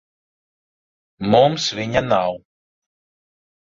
Mums 1.35 1.67
viņa 1.81 2.05
nav. 2.09 2.37